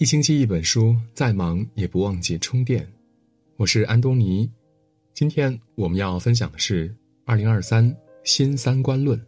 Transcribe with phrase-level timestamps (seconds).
[0.00, 2.90] 一星期一本书，再忙也不忘记充电。
[3.58, 4.50] 我是安东尼，
[5.12, 9.20] 今天我们要分享的是二零二三新三观论。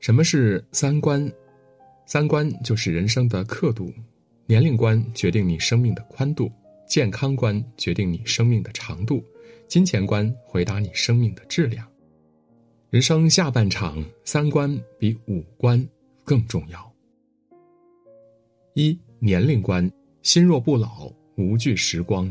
[0.00, 1.32] 什么是三观？
[2.06, 3.94] 三观就是人生的刻度，
[4.46, 6.50] 年龄观决定你生命的宽度，
[6.88, 9.24] 健康观决定你生命的长度，
[9.68, 11.88] 金钱观回答你生命的质量。
[12.90, 15.88] 人生下半场，三观比五官
[16.24, 16.92] 更重要。
[18.76, 22.30] 一年龄观，心若不老，无惧时光。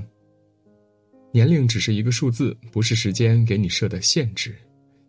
[1.31, 4.55] 年龄只是一个数字，不是时间给你设的限制。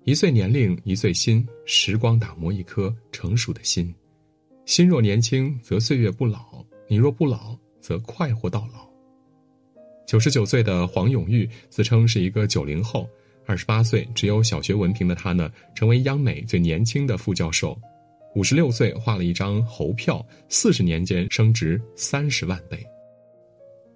[0.04, 3.94] 一岁年龄，一岁心，时光打磨一颗成熟的心。
[4.64, 8.88] 心若年轻，则岁月不老；你若不老，则快活到老。
[10.06, 13.06] 九十九岁的黄永玉自称是一个九零后，
[13.44, 17.78] 二十八岁只有小学文凭的他呢，成为央美最年轻的副教授。
[18.34, 22.84] 五十六岁画了一张猴票，四十年间升值三十万倍。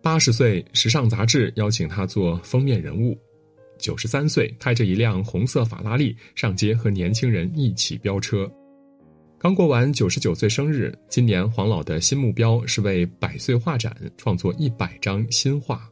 [0.01, 3.19] 八十岁，时尚杂志邀请他做封面人物。
[3.81, 8.49] 九十三岁，开着一辆红色法拉利上街和年轻人一起飙车。
[9.41, 15.89] 刚过完九十九岁生日，今年黄老的新目标是为百岁画展创作一百张新画。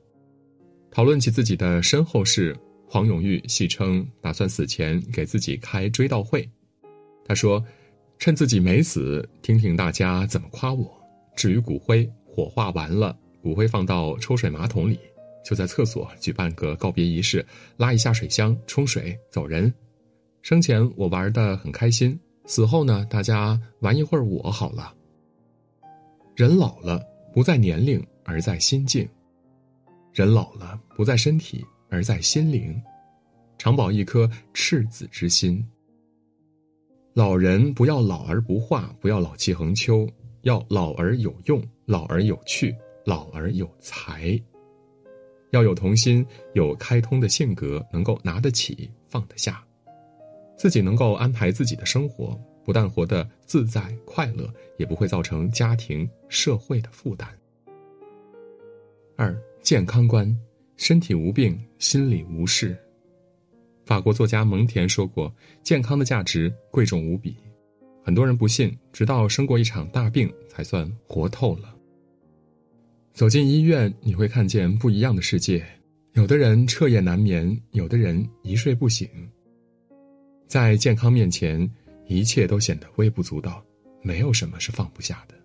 [0.93, 2.57] 讨论起自己的身后事，
[2.89, 6.49] 黄永玉戏称打算死前给自己开追悼会。
[7.25, 7.61] 他说。
[8.19, 10.91] 趁自己没死，听听大家怎么夸我。
[11.37, 14.99] 至于骨灰，火化完了，骨灰放到抽水马桶里，
[15.45, 17.45] 就在厕所举办个告别仪式，
[17.77, 19.73] 拉一下水箱冲水走人。
[20.43, 24.95] 生前我玩的很开心，死后呢，大家玩一会儿我好了。
[26.35, 27.03] 人老了，
[27.35, 29.07] 不在年龄，而在心境；
[30.13, 32.81] 人老了，不在身体，而在心灵。
[33.59, 35.67] 常保一颗赤子之心。
[37.17, 40.07] 老人不要老而不化，不要老气横秋，
[40.43, 44.39] 要老而有用，老而有趣，老而有才。
[45.49, 46.23] 要有童心，
[46.53, 49.65] 有开通的性格，能够拿得起放得下，
[50.59, 57.27] 自己能够安排自己的生活，不但活得自在快乐，也不会造成家庭社会的负担。
[59.17, 60.39] 二健康观，
[60.77, 62.77] 身体无病，心里无事。
[63.87, 65.33] 法国作家蒙田说过
[65.63, 67.37] ：“健康的价值贵重无比。”
[68.05, 71.73] 很多人不信，直到生过一场大病，才算活透了。
[73.13, 75.65] 走进医院，你会看见不一样的世界。
[76.15, 79.09] 有的人彻夜难眠，有的人一睡不醒。
[80.49, 81.71] 在健康面前，
[82.09, 83.65] 一切都显得微不足道，
[84.03, 85.37] 没有什么是放不下的。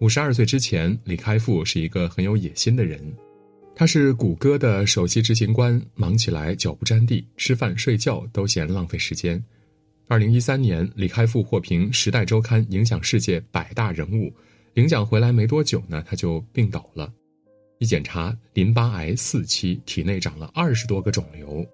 [0.00, 2.98] 五十二岁之前，李开复是一个很有野心的人。
[3.74, 9.42] 他是谷歌的首席执行官，忙起来脚不沾地，吃饭睡觉都嫌浪费时间。
[10.06, 14.30] 二零一三年，李开复获评《时代周刊》影响世界百大人物，
[14.74, 17.10] 领奖回来没多久呢，他就病倒了。
[17.78, 21.64] 一检查，淋巴癌四期，体内长了二十多个肿瘤。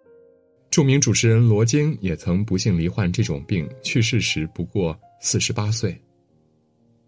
[0.70, 6.00] 著名主持人罗京也曾不幸罹患这种病，去世时不过四十八岁。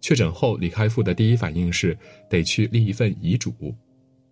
[0.00, 1.96] 确诊后，李开复的第一反应是
[2.28, 3.52] 得去立一份遗嘱。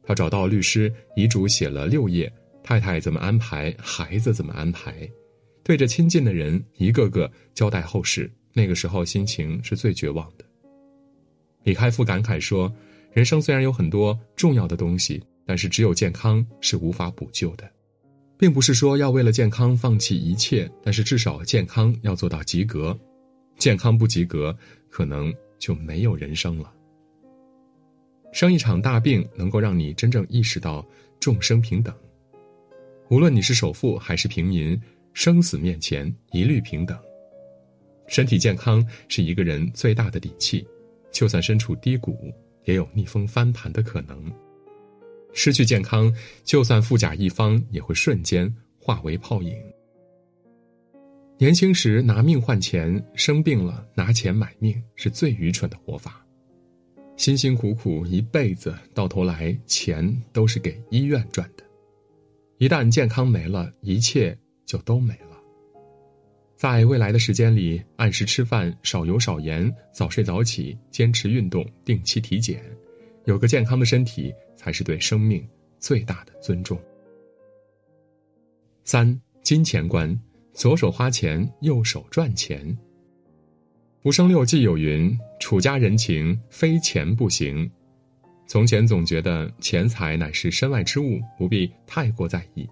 [0.06, 5.11] 他找到律师，遗嘱写了六页，太太怎么安排，孩子怎么安排，
[5.65, 8.31] 对着亲近的人一个个交代后事。
[8.53, 10.45] 那个时候心情是最绝望的。
[11.65, 12.72] 李开复感慨说
[13.12, 17.69] ：“人生虽然有很多重要的东西，但是只有健康是无法补救的，
[18.39, 22.99] 并不是说要为了健康放弃一切，但是至少健康要做到及格。
[23.59, 24.56] 健康不及格，
[24.89, 26.72] 可能就没有人生了。”
[28.37, 30.87] 生一场大病，能够让你真正意识到
[31.19, 31.95] 众生平等。
[33.09, 34.79] 无论你是首富还是平民，
[35.15, 36.99] 生死面前一律平等。
[38.09, 40.69] 身体健康是一个人最大的底气，
[41.11, 42.31] 就算身处低谷，
[42.67, 44.31] 也有逆风翻盘的可能。
[45.33, 46.15] 失去健康，
[46.45, 49.57] 就算富甲一方，也会瞬间化为泡影。
[51.39, 56.22] 年轻时拿命换钱，生病了拿钱买命，是最愚蠢的活法。
[57.16, 61.65] 辛辛苦苦一辈子，到头来钱都是给医院赚的。
[62.59, 64.36] 一旦健康没了，一切
[64.66, 65.36] 就都没了。
[66.57, 72.63] 在未来的时间里，按时吃饭，少油少盐，早睡早起，坚持运动，定期体检，
[73.24, 75.47] 有个健康的身体，才是对生命
[75.78, 76.78] 最大的尊重。
[78.84, 80.19] 三金钱观：
[80.53, 82.66] 左手花钱，右手赚钱。
[84.07, 87.69] 《浮生六记》有云：“楚家人情非钱不行。”
[88.47, 92.65] 从前总觉得钱财乃是身外之物，不必太过在意。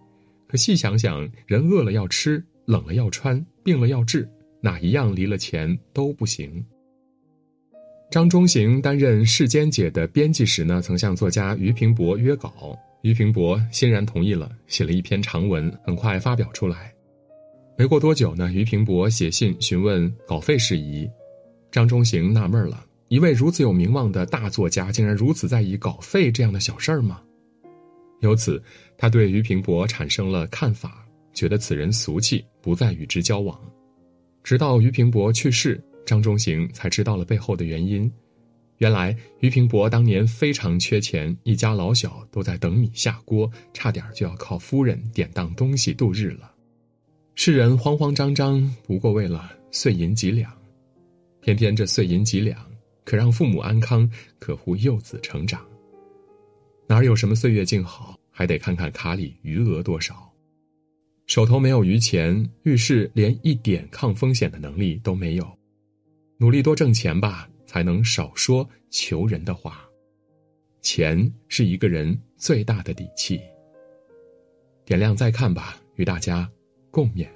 [0.47, 6.65] 可细想想，人饿了要吃，冷了要穿，病了要治，哪一样离了钱都不行？
[8.13, 16.95] 张中行担任《世间解》的编辑时呢，曾向作家俞平伯约稿，俞平伯欣然同意了，写了一篇长文，很快发表出来。
[17.77, 21.11] 没过多久呢，俞平伯写信询问稿费事宜，
[21.75, 27.21] 张中行纳闷了：一位如此有名望的大作家，竟然如此在意稿费这样的小事儿吗？
[28.21, 28.62] 由此，
[28.97, 33.61] 他对俞平伯产生了看法，觉得此人俗气，不再与之交往。
[34.44, 35.82] 直到俞平伯去世。
[36.06, 38.09] 张中行才知道了背后的原因，
[38.76, 46.53] 原来俞平伯当年非常缺钱，一家老小都在等米下锅，差点就要靠夫人典当东西度日了。
[47.35, 50.53] 世人慌慌张张，不过为了碎银几两，
[51.44, 52.58] 偏偏这碎银几两
[53.05, 55.62] 可让父母安康，可护幼子成长。
[56.87, 60.32] 哪有什么岁月静好，还得看看卡里余额多少。
[61.26, 65.46] 手头没有余钱，遇事连一点抗风险的能力都没有。
[66.38, 69.85] 努力多挣钱吧，才能少说求人的话。
[70.81, 73.38] 钱是一个人最大的底气。
[74.87, 76.50] 点亮再看吧，与大家
[76.90, 77.29] 共勉。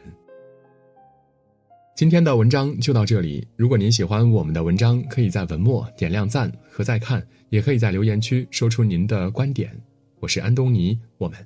[1.98, 3.44] 今天的文章就到这里。
[3.56, 9.76] 如果您喜欢我们的文章，可以在文末点亮赞和再看，也可以在留言区说出您的观点。
[10.20, 11.36] 我是安东尼，我们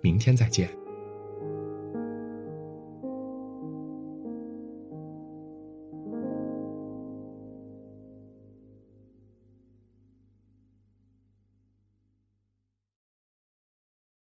[0.00, 0.81] 明天再见。